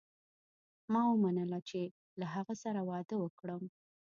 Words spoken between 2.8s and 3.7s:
واده وکړم.